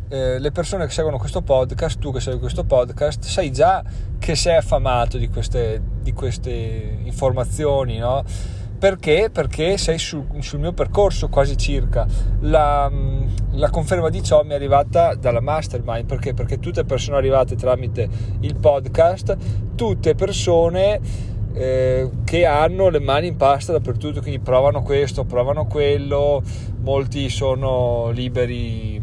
eh, 0.09 0.39
le 0.39 0.51
persone 0.51 0.87
che 0.87 0.91
seguono 0.91 1.19
questo 1.19 1.43
podcast, 1.43 1.99
tu 1.99 2.11
che 2.11 2.19
segui 2.19 2.39
questo 2.39 2.63
podcast, 2.63 3.25
sai 3.25 3.51
già 3.51 3.83
che 4.17 4.33
sei 4.33 4.55
affamato 4.55 5.19
di 5.19 5.29
queste, 5.29 5.79
di 6.01 6.13
queste 6.13 6.97
informazioni, 7.03 7.99
no? 7.99 8.23
Perché? 8.81 9.29
Perché 9.31 9.77
sei 9.77 9.99
sul, 9.99 10.25
sul 10.39 10.57
mio 10.57 10.73
percorso 10.73 11.29
quasi 11.29 11.55
circa. 11.55 12.07
La, 12.39 12.91
la, 13.51 13.69
conferma 13.69 14.09
di 14.09 14.23
ciò 14.23 14.43
mi 14.43 14.53
è 14.53 14.55
arrivata 14.55 15.13
dalla 15.13 15.39
mastermind. 15.39 16.05
Perché? 16.05 16.33
Perché 16.33 16.57
tutte 16.57 16.83
persone 16.83 17.17
arrivate 17.17 17.55
tramite 17.55 18.09
il 18.39 18.55
podcast, 18.55 19.37
tutte 19.75 20.15
persone 20.15 20.99
eh, 21.53 22.09
che 22.23 22.45
hanno 22.47 22.89
le 22.89 22.99
mani 22.99 23.27
in 23.27 23.37
pasta 23.37 23.71
dappertutto, 23.71 24.19
quindi 24.19 24.39
provano 24.39 24.81
questo, 24.81 25.25
provano 25.25 25.67
quello, 25.67 26.41
molti 26.79 27.29
sono 27.29 28.09
liberi 28.09 29.00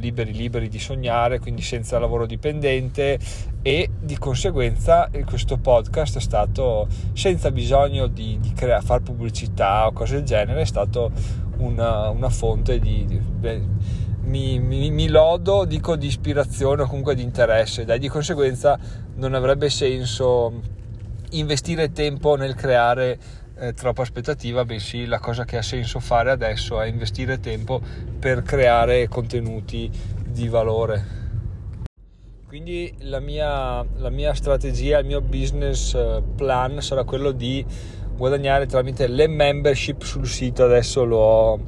liberi 0.00 0.32
liberi 0.32 0.68
di 0.68 0.78
sognare, 0.78 1.38
quindi 1.38 1.62
senza 1.62 1.98
lavoro 1.98 2.26
dipendente. 2.26 3.18
E 3.62 3.90
di 4.00 4.16
conseguenza 4.16 5.10
questo 5.24 5.58
podcast 5.58 6.16
è 6.16 6.20
stato 6.20 6.88
senza 7.12 7.50
bisogno 7.50 8.06
di, 8.06 8.38
di 8.40 8.52
crea, 8.52 8.80
fare 8.80 9.02
pubblicità 9.02 9.86
o 9.86 9.92
cose 9.92 10.16
del 10.16 10.24
genere, 10.24 10.62
è 10.62 10.66
stato 10.66 11.12
una, 11.58 12.08
una 12.08 12.30
fonte 12.30 12.78
di, 12.78 13.04
di 13.06 13.18
beh, 13.18 13.62
mi, 14.22 14.58
mi, 14.58 14.90
mi, 14.90 15.08
lodo, 15.08 15.64
dico 15.64 15.96
di 15.96 16.06
ispirazione 16.06 16.82
o 16.82 16.86
comunque 16.86 17.14
di 17.14 17.22
interesse, 17.22 17.84
dai, 17.84 17.98
di 17.98 18.08
conseguenza 18.08 18.78
non 19.16 19.34
avrebbe 19.34 19.68
senso 19.70 20.78
investire 21.30 21.92
tempo 21.92 22.36
nel 22.36 22.54
creare 22.54 23.18
eh, 23.60 23.74
troppa 23.74 24.02
aspettativa, 24.02 24.64
bensì 24.64 25.04
la 25.04 25.18
cosa 25.18 25.44
che 25.44 25.58
ha 25.58 25.62
senso 25.62 26.00
fare 26.00 26.30
adesso 26.30 26.80
è 26.80 26.86
investire 26.86 27.40
tempo 27.40 27.80
per 28.18 28.42
creare 28.42 29.06
contenuti 29.08 29.90
di 30.26 30.48
valore. 30.48 31.18
Quindi 32.46 32.92
la 33.00 33.20
mia, 33.20 33.84
la 33.96 34.10
mia 34.10 34.34
strategia, 34.34 34.98
il 34.98 35.06
mio 35.06 35.20
business 35.20 35.94
eh, 35.94 36.22
plan 36.34 36.80
sarà 36.80 37.04
quello 37.04 37.30
di 37.30 37.64
guadagnare 38.16 38.66
tramite 38.66 39.06
le 39.06 39.28
membership 39.28 40.02
sul 40.02 40.26
sito, 40.26 40.64
adesso 40.64 41.04
lo 41.04 41.16
ho 41.18 41.60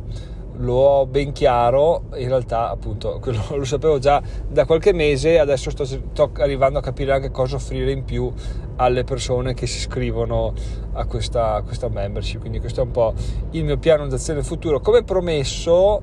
lo 0.58 0.74
ho 0.74 1.06
ben 1.06 1.32
chiaro, 1.32 2.04
in 2.14 2.28
realtà 2.28 2.70
appunto 2.70 3.20
lo 3.24 3.64
sapevo 3.64 3.98
già 3.98 4.22
da 4.48 4.64
qualche 4.64 4.92
mese, 4.92 5.38
adesso 5.38 5.70
sto, 5.70 5.84
sto, 5.84 6.30
arrivando 6.38 6.78
a 6.78 6.82
capire 6.82 7.12
anche 7.12 7.30
cosa 7.30 7.56
offrire 7.56 7.90
in 7.90 8.04
più 8.04 8.32
alle 8.76 9.04
persone 9.04 9.54
che 9.54 9.66
si 9.66 9.78
iscrivono 9.78 10.52
a 10.92 11.04
questa, 11.06 11.54
a 11.54 11.62
questa 11.62 11.88
membership, 11.88 12.40
quindi 12.40 12.60
questo 12.60 12.80
è 12.80 12.84
un 12.84 12.90
po' 12.90 13.14
il 13.50 13.64
mio 13.64 13.78
piano 13.78 14.06
d'azione 14.06 14.42
futuro. 14.42 14.80
Come 14.80 15.02
promesso 15.02 16.00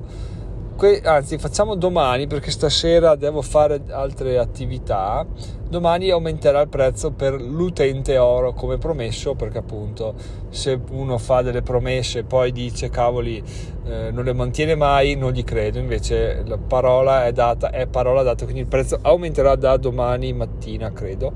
que- 0.80 1.02
anzi 1.04 1.36
facciamo 1.36 1.74
domani 1.74 2.26
perché 2.26 2.50
stasera 2.50 3.14
devo 3.14 3.42
fare 3.42 3.82
altre 3.90 4.38
attività. 4.38 5.26
Domani 5.68 6.08
aumenterà 6.08 6.62
il 6.62 6.70
prezzo 6.70 7.10
per 7.10 7.38
l'utente 7.38 8.16
oro 8.16 8.54
come 8.54 8.78
promesso 8.78 9.34
perché 9.34 9.58
appunto 9.58 10.14
se 10.48 10.80
uno 10.92 11.18
fa 11.18 11.42
delle 11.42 11.60
promesse 11.60 12.20
e 12.20 12.24
poi 12.24 12.50
dice 12.50 12.88
cavoli 12.88 13.44
eh, 13.84 14.10
non 14.10 14.24
le 14.24 14.32
mantiene 14.32 14.74
mai 14.74 15.16
non 15.16 15.32
gli 15.32 15.44
credo. 15.44 15.78
Invece 15.78 16.42
la 16.46 16.56
parola 16.56 17.26
è 17.26 17.32
data 17.32 17.70
è 17.70 17.86
parola 17.86 18.22
data 18.22 18.44
quindi 18.44 18.62
il 18.62 18.66
prezzo 18.66 18.98
aumenterà 19.02 19.56
da 19.56 19.76
domani 19.76 20.32
mattina 20.32 20.90
credo. 20.94 21.34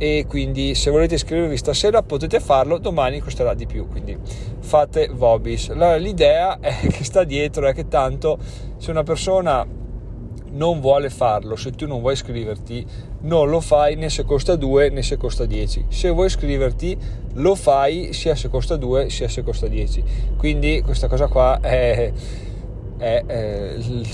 E 0.00 0.26
quindi 0.28 0.76
se 0.76 0.92
volete 0.92 1.16
iscrivervi 1.16 1.56
stasera 1.56 2.04
potete 2.04 2.38
farlo, 2.38 2.78
domani 2.78 3.18
costerà 3.18 3.52
di 3.54 3.66
più, 3.66 3.88
quindi 3.88 4.16
fate 4.60 5.08
Vobis. 5.12 5.72
L'idea 5.72 6.60
è 6.60 6.72
che 6.86 7.02
sta 7.02 7.24
dietro 7.24 7.66
è 7.66 7.74
che 7.74 7.88
tanto 7.88 8.38
se 8.78 8.90
una 8.90 9.02
persona 9.02 9.66
non 10.50 10.80
vuole 10.80 11.10
farlo, 11.10 11.56
se 11.56 11.72
tu 11.72 11.86
non 11.86 12.00
vuoi 12.00 12.14
iscriverti, 12.14 12.86
non 13.20 13.48
lo 13.48 13.60
fai 13.60 13.96
né 13.96 14.08
se 14.08 14.24
costa 14.24 14.56
2 14.56 14.90
né 14.90 15.02
se 15.02 15.16
costa 15.16 15.44
10. 15.44 15.86
Se 15.88 16.08
vuoi 16.10 16.26
iscriverti, 16.26 16.96
lo 17.34 17.54
fai 17.54 18.12
sia 18.12 18.34
se 18.34 18.48
costa 18.48 18.76
2 18.76 19.10
sia 19.10 19.28
se 19.28 19.42
costa 19.42 19.66
10. 19.66 20.04
Quindi 20.36 20.80
questa 20.82 21.08
cosa 21.08 21.26
qua 21.26 21.60
è, 21.60 22.12
è, 22.96 23.24
è 23.26 23.74
il, 23.76 24.06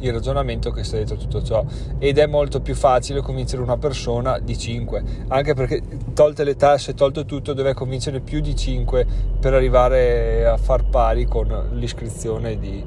il 0.00 0.12
ragionamento 0.12 0.70
che 0.70 0.84
sta 0.84 0.96
dietro 0.96 1.16
tutto 1.16 1.42
ciò 1.42 1.64
ed 1.98 2.18
è 2.18 2.26
molto 2.26 2.60
più 2.60 2.74
facile 2.74 3.20
convincere 3.20 3.62
una 3.62 3.78
persona 3.78 4.38
di 4.38 4.56
5 4.56 5.02
anche 5.28 5.54
perché 5.54 5.80
tolte 6.12 6.44
le 6.44 6.56
tasse 6.56 6.92
tolto 6.92 7.24
tutto 7.24 7.54
deve 7.54 7.72
convincere 7.72 8.20
più 8.20 8.40
di 8.40 8.54
5 8.54 9.06
per 9.40 9.54
arrivare 9.54 10.46
a 10.46 10.58
far 10.58 10.84
pari 10.84 11.24
con 11.24 11.70
l'iscrizione 11.72 12.58
di, 12.58 12.84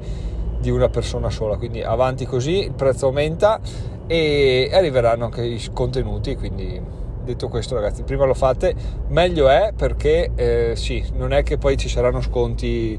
di 0.58 0.70
una 0.70 0.88
persona 0.88 1.30
sola. 1.30 1.56
Quindi 1.56 1.82
avanti 1.82 2.26
così 2.26 2.64
il 2.64 2.72
prezzo 2.72 3.06
aumenta 3.06 3.60
e 4.06 4.70
arriveranno 4.72 5.26
anche 5.26 5.44
i 5.44 5.62
contenuti 5.72 6.34
quindi 6.34 6.80
detto 7.28 7.48
questo 7.48 7.74
ragazzi 7.74 8.04
prima 8.04 8.24
lo 8.24 8.32
fate 8.32 8.74
meglio 9.08 9.50
è 9.50 9.74
perché 9.76 10.30
eh, 10.34 10.72
sì 10.76 11.04
non 11.14 11.34
è 11.34 11.42
che 11.42 11.58
poi 11.58 11.76
ci 11.76 11.88
saranno 11.88 12.20
sconti. 12.20 12.98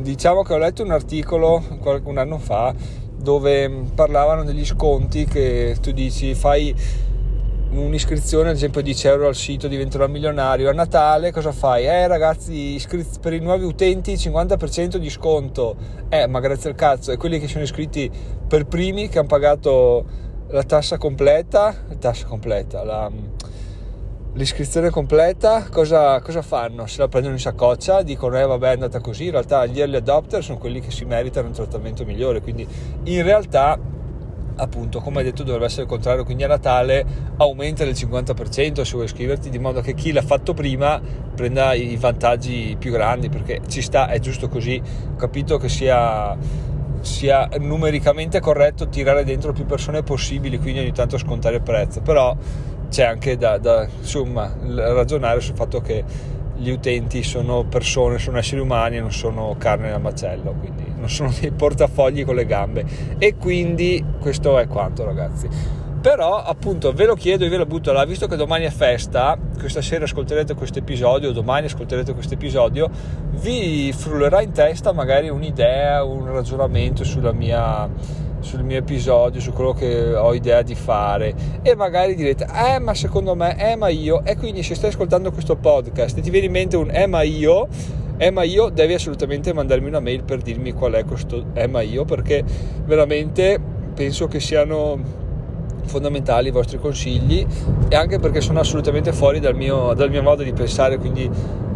Diciamo 0.00 0.42
che 0.42 0.52
ho 0.52 0.58
letto 0.58 0.82
un 0.82 0.90
articolo 0.90 1.62
un 2.04 2.18
anno 2.18 2.38
fa 2.38 2.74
dove 3.16 3.70
parlavano 3.94 4.44
degli 4.44 4.64
sconti 4.64 5.24
che 5.24 5.76
tu 5.80 5.90
dici 5.90 6.34
fai 6.34 6.74
un'iscrizione 7.70 8.50
ad 8.50 8.54
esempio 8.54 8.80
10 8.80 9.06
euro 9.08 9.26
al 9.26 9.34
sito 9.34 9.68
diventerò 9.68 10.06
milionario 10.06 10.70
a 10.70 10.72
Natale 10.72 11.32
cosa 11.32 11.52
fai? 11.52 11.86
eh 11.86 12.06
ragazzi 12.06 12.74
iscritti, 12.74 13.18
per 13.20 13.32
i 13.32 13.40
nuovi 13.40 13.64
utenti 13.64 14.14
50% 14.14 14.96
di 14.96 15.10
sconto 15.10 15.76
eh 16.08 16.26
ma 16.26 16.40
grazie 16.40 16.70
al 16.70 16.76
cazzo 16.76 17.12
e 17.12 17.16
quelli 17.16 17.38
che 17.38 17.48
sono 17.48 17.64
iscritti 17.64 18.10
per 18.46 18.66
primi 18.66 19.08
che 19.08 19.18
hanno 19.18 19.28
pagato 19.28 20.04
la 20.48 20.62
tassa 20.62 20.96
completa 20.96 21.74
la 21.88 21.96
tassa 21.96 22.26
completa 22.26 22.84
la 22.84 23.10
l'iscrizione 24.36 24.90
completa, 24.90 25.66
cosa, 25.70 26.20
cosa, 26.20 26.42
fanno? 26.42 26.86
Se 26.86 27.00
la 27.00 27.08
prendono 27.08 27.34
in 27.34 27.40
saccoccia, 27.40 28.02
dicono 28.02 28.38
eh 28.38 28.44
vabbè 28.44 28.68
è 28.68 28.72
andata 28.72 29.00
così, 29.00 29.24
in 29.24 29.30
realtà 29.30 29.64
gli 29.64 29.80
early 29.80 29.96
adopter 29.96 30.42
sono 30.42 30.58
quelli 30.58 30.80
che 30.80 30.90
si 30.90 31.04
meritano 31.04 31.48
un 31.48 31.54
trattamento 31.54 32.04
migliore, 32.04 32.42
quindi 32.42 32.66
in 33.04 33.22
realtà 33.22 33.78
appunto 34.56 35.00
come 35.00 35.18
hai 35.18 35.24
detto 35.24 35.42
dovrebbe 35.42 35.66
essere 35.66 35.82
il 35.82 35.88
contrario, 35.88 36.24
quindi 36.24 36.44
a 36.44 36.48
Natale 36.48 37.04
aumenta 37.36 37.84
del 37.84 37.94
50% 37.94 38.82
se 38.82 38.92
vuoi 38.92 39.04
iscriverti 39.04 39.50
di 39.50 39.58
modo 39.58 39.80
che 39.80 39.94
chi 39.94 40.12
l'ha 40.12 40.22
fatto 40.22 40.54
prima 40.54 41.00
prenda 41.34 41.74
i 41.74 41.96
vantaggi 41.96 42.76
più 42.78 42.90
grandi 42.90 43.28
perché 43.28 43.60
ci 43.68 43.82
sta, 43.82 44.08
è 44.08 44.18
giusto 44.18 44.48
così, 44.48 44.80
ho 45.12 45.16
capito 45.16 45.58
che 45.58 45.68
sia 45.68 46.36
sia 47.00 47.48
numericamente 47.60 48.40
corretto 48.40 48.88
tirare 48.88 49.22
dentro 49.22 49.52
più 49.52 49.64
persone 49.64 50.02
possibili, 50.02 50.58
quindi 50.58 50.80
ogni 50.80 50.92
tanto 50.92 51.18
scontare 51.18 51.56
il 51.56 51.62
prezzo, 51.62 52.00
però 52.00 52.36
c'è 52.88 53.04
anche 53.04 53.36
da, 53.36 53.58
da 53.58 53.86
insomma, 53.98 54.52
ragionare 54.60 55.40
sul 55.40 55.54
fatto 55.54 55.80
che 55.80 56.04
gli 56.56 56.70
utenti 56.70 57.22
sono 57.22 57.64
persone, 57.64 58.18
sono 58.18 58.38
esseri 58.38 58.60
umani 58.60 58.96
e 58.96 59.00
non 59.00 59.12
sono 59.12 59.54
carne 59.58 59.90
da 59.90 59.98
macello, 59.98 60.54
quindi 60.58 60.84
non 60.96 61.08
sono 61.08 61.32
dei 61.38 61.50
portafogli 61.50 62.24
con 62.24 62.34
le 62.34 62.46
gambe. 62.46 62.84
E 63.18 63.36
quindi 63.36 64.04
questo 64.20 64.58
è 64.58 64.66
quanto, 64.66 65.04
ragazzi. 65.04 65.48
Però 66.00 66.36
appunto 66.36 66.92
ve 66.92 67.04
lo 67.04 67.14
chiedo 67.14 67.44
e 67.44 67.48
ve 67.48 67.56
lo 67.56 67.66
butto 67.66 67.90
là, 67.92 68.04
visto 68.04 68.28
che 68.28 68.36
domani 68.36 68.64
è 68.64 68.70
festa, 68.70 69.36
questa 69.58 69.82
sera 69.82 70.04
ascolterete 70.04 70.54
questo 70.54 70.78
episodio, 70.78 71.32
domani 71.32 71.66
ascolterete 71.66 72.14
questo 72.14 72.34
episodio, 72.34 72.88
vi 73.40 73.92
frullerà 73.92 74.40
in 74.40 74.52
testa 74.52 74.92
magari 74.92 75.28
un'idea, 75.28 76.04
un 76.04 76.30
ragionamento 76.30 77.02
sulla 77.02 77.32
mia 77.32 77.90
sul 78.46 78.62
mio 78.62 78.78
episodio, 78.78 79.40
su 79.40 79.52
quello 79.52 79.72
che 79.72 80.14
ho 80.14 80.32
idea 80.32 80.62
di 80.62 80.76
fare 80.76 81.34
e 81.62 81.74
magari 81.74 82.14
direte, 82.14 82.46
eh 82.54 82.78
ma 82.78 82.94
secondo 82.94 83.34
me, 83.34 83.58
eh 83.58 83.74
ma 83.74 83.88
io, 83.88 84.24
e 84.24 84.36
quindi 84.36 84.62
se 84.62 84.76
stai 84.76 84.90
ascoltando 84.90 85.32
questo 85.32 85.56
podcast 85.56 86.16
e 86.16 86.20
ti 86.20 86.30
viene 86.30 86.46
in 86.46 86.52
mente 86.52 86.76
un 86.76 86.88
eh 86.90 87.06
ma 87.06 87.22
io, 87.22 87.66
eh 88.16 88.30
ma 88.30 88.44
io 88.44 88.68
devi 88.68 88.94
assolutamente 88.94 89.52
mandarmi 89.52 89.88
una 89.88 90.00
mail 90.00 90.22
per 90.22 90.40
dirmi 90.40 90.72
qual 90.72 90.92
è 90.92 91.04
questo 91.04 91.46
eh 91.54 91.66
ma 91.66 91.80
io 91.80 92.04
perché 92.04 92.44
veramente 92.84 93.58
penso 93.94 94.28
che 94.28 94.38
siano 94.38 95.24
fondamentali 95.84 96.48
i 96.48 96.50
vostri 96.50 96.78
consigli 96.78 97.46
e 97.88 97.96
anche 97.96 98.18
perché 98.18 98.40
sono 98.40 98.60
assolutamente 98.60 99.12
fuori 99.12 99.40
dal 99.40 99.54
mio, 99.54 99.92
dal 99.94 100.10
mio 100.10 100.22
modo 100.22 100.42
di 100.42 100.52
pensare 100.52 100.98
quindi 100.98 101.28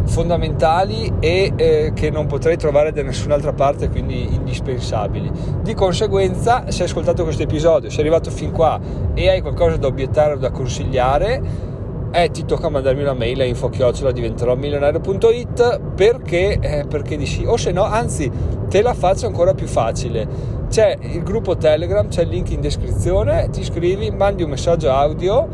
fondamentali 0.04 1.12
e 1.20 1.52
eh, 1.56 1.92
che 1.94 2.10
non 2.10 2.26
potrei 2.26 2.56
trovare 2.56 2.92
da 2.92 3.02
nessun'altra 3.02 3.52
parte, 3.52 3.88
quindi 3.88 4.34
indispensabili. 4.34 5.30
Di 5.62 5.74
conseguenza, 5.74 6.64
se 6.68 6.82
hai 6.82 6.88
ascoltato 6.88 7.22
questo 7.22 7.42
episodio, 7.42 7.90
sei 7.90 8.00
arrivato 8.00 8.30
fin 8.30 8.50
qua 8.50 8.78
e 9.14 9.28
hai 9.28 9.40
qualcosa 9.40 9.76
da 9.76 9.86
obiettare 9.86 10.34
o 10.34 10.36
da 10.36 10.50
consigliare, 10.50 11.68
eh, 12.12 12.30
ti 12.30 12.44
tocca 12.44 12.68
mandarmi 12.68 13.02
una 13.02 13.14
mail 13.14 13.40
a 13.40 13.44
info-chiocciola 13.44 14.10
diventerò 14.10 14.56
milionario.it 14.56 15.80
perché, 15.94 16.58
eh, 16.58 16.84
perché 16.88 17.16
di 17.16 17.26
sì, 17.26 17.44
o 17.44 17.56
se 17.56 17.70
no, 17.70 17.84
anzi, 17.84 18.30
te 18.68 18.82
la 18.82 18.94
faccio 18.94 19.26
ancora 19.26 19.54
più 19.54 19.66
facile. 19.66 20.58
C'è 20.68 20.96
il 21.00 21.22
gruppo 21.22 21.56
Telegram, 21.56 22.08
c'è 22.08 22.22
il 22.22 22.28
link 22.28 22.50
in 22.50 22.60
descrizione, 22.60 23.48
ti 23.50 23.60
iscrivi, 23.60 24.10
mandi 24.10 24.42
un 24.42 24.50
messaggio 24.50 24.90
audio 24.90 25.48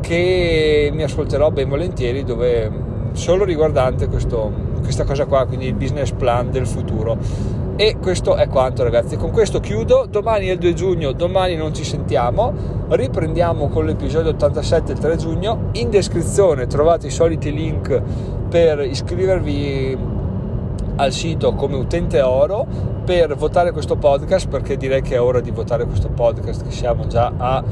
che 0.00 0.90
mi 0.92 1.02
ascolterò 1.02 1.50
ben 1.50 1.68
volentieri 1.68 2.22
dove 2.22 2.70
solo 3.16 3.44
riguardante 3.44 4.08
questo, 4.08 4.52
questa 4.82 5.04
cosa 5.04 5.26
qua, 5.26 5.46
quindi 5.46 5.66
il 5.66 5.74
business 5.74 6.12
plan 6.12 6.50
del 6.50 6.66
futuro. 6.66 7.16
E 7.76 7.96
questo 8.00 8.36
è 8.36 8.48
quanto 8.48 8.82
ragazzi, 8.82 9.16
con 9.16 9.30
questo 9.30 9.60
chiudo, 9.60 10.06
domani 10.08 10.46
è 10.46 10.52
il 10.52 10.58
2 10.58 10.72
giugno, 10.72 11.12
domani 11.12 11.56
non 11.56 11.74
ci 11.74 11.84
sentiamo, 11.84 12.52
riprendiamo 12.88 13.68
con 13.68 13.84
l'episodio 13.84 14.30
87 14.30 14.92
il 14.92 14.98
3 14.98 15.16
giugno, 15.16 15.68
in 15.72 15.90
descrizione 15.90 16.66
trovate 16.66 17.08
i 17.08 17.10
soliti 17.10 17.52
link 17.52 18.00
per 18.48 18.80
iscrivervi 18.80 19.98
al 20.96 21.12
sito 21.12 21.54
come 21.54 21.76
utente 21.76 22.22
oro 22.22 22.66
per 23.04 23.36
votare 23.36 23.72
questo 23.72 23.96
podcast 23.96 24.48
perché 24.48 24.76
direi 24.76 25.02
che 25.02 25.16
è 25.16 25.20
ora 25.20 25.40
di 25.40 25.50
votare 25.50 25.84
questo 25.84 26.08
podcast 26.08 26.64
che 26.64 26.70
siamo 26.70 27.06
già 27.06 27.32
a 27.36 27.62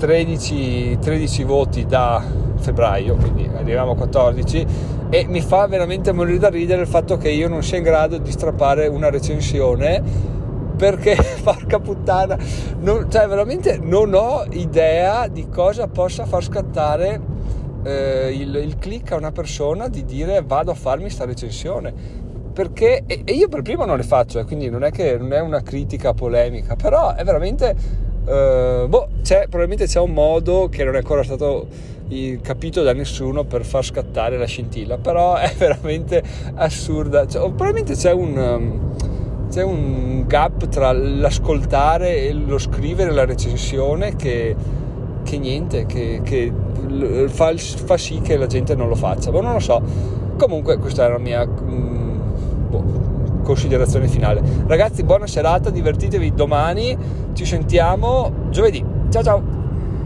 13, 0.00 0.96
13 0.98 1.44
voti 1.44 1.84
da 1.84 2.24
febbraio 2.56 3.16
quindi 3.16 3.48
arriviamo 3.54 3.90
a 3.90 3.96
14 3.96 4.66
e 5.10 5.26
mi 5.28 5.42
fa 5.42 5.66
veramente 5.66 6.12
morire 6.12 6.38
da 6.38 6.48
ridere 6.48 6.80
il 6.80 6.86
fatto 6.86 7.18
che 7.18 7.28
io 7.28 7.48
non 7.48 7.62
sia 7.62 7.76
in 7.76 7.82
grado 7.82 8.16
di 8.16 8.30
strappare 8.32 8.86
una 8.86 9.10
recensione 9.10 10.02
perché 10.74 11.18
porca 11.44 11.80
puttana 11.80 12.38
non, 12.78 13.10
cioè 13.10 13.28
veramente 13.28 13.78
non 13.78 14.14
ho 14.14 14.46
idea 14.52 15.28
di 15.28 15.50
cosa 15.50 15.86
possa 15.86 16.24
far 16.24 16.44
scattare 16.44 17.20
eh, 17.82 18.30
il, 18.32 18.54
il, 18.54 18.78
click 18.78 19.12
a 19.12 19.16
una 19.16 19.32
persona 19.32 19.88
di 19.88 20.06
dire 20.06 20.42
vado 20.46 20.70
a 20.70 20.74
farmi 20.74 21.02
questa 21.02 21.26
recensione 21.26 21.92
perché 22.54 23.02
e, 23.06 23.20
e, 23.22 23.32
io 23.34 23.48
per 23.48 23.60
primo 23.60 23.84
non 23.84 23.98
le 23.98 24.02
faccio 24.02 24.38
eh, 24.38 24.44
quindi 24.44 24.70
non 24.70 24.82
è 24.82 24.90
che 24.90 25.18
non 25.18 25.34
è 25.34 25.40
una 25.40 25.60
critica 25.60 26.14
polemica 26.14 26.74
però 26.74 27.14
è 27.14 27.22
veramente 27.22 28.08
eh, 28.30 28.86
boh 28.88 29.08
c'è, 29.22 29.40
probabilmente 29.48 29.86
c'è 29.86 30.00
un 30.00 30.12
modo 30.12 30.68
che 30.68 30.84
non 30.84 30.94
è 30.94 30.98
ancora 30.98 31.22
stato 31.22 31.66
capito 32.42 32.82
da 32.82 32.92
nessuno 32.92 33.44
per 33.44 33.64
far 33.64 33.84
scattare 33.84 34.36
la 34.36 34.44
scintilla 34.44 34.98
però 34.98 35.36
è 35.38 35.52
veramente 35.56 36.22
assurda 36.54 37.26
cioè, 37.26 37.42
probabilmente 37.42 37.94
c'è 37.94 38.12
un 38.12 38.36
um, 38.36 38.90
c'è 39.50 39.64
un 39.64 40.24
gap 40.28 40.68
tra 40.68 40.92
l'ascoltare 40.92 42.28
e 42.28 42.32
lo 42.32 42.56
scrivere 42.56 43.10
la 43.10 43.24
recensione 43.24 44.14
che, 44.14 44.54
che 45.24 45.38
niente, 45.38 45.86
che, 45.86 46.20
che 46.22 46.52
fa, 47.26 47.52
fa, 47.56 47.96
sì 47.98 48.20
che 48.20 48.36
la 48.36 48.46
gente 48.46 48.76
non 48.76 48.88
lo 48.88 48.94
faccia. 48.94 49.32
Ma 49.32 49.40
non 49.40 49.54
lo 49.54 49.58
so. 49.58 49.82
Comunque 50.38 50.78
questa 50.78 51.06
è 51.06 51.10
la 51.10 51.18
mia 51.18 51.44
mm, 51.44 52.20
boh, 52.68 52.84
considerazione 53.42 54.08
finale. 54.08 54.42
Ragazzi, 54.66 55.02
buona 55.02 55.26
serata, 55.26 55.70
divertitevi 55.70 56.32
domani, 56.34 56.96
ci 57.32 57.44
sentiamo 57.44 58.48
giovedì. 58.50 58.84
Ciao 59.10 59.22
ciao! 59.22 59.59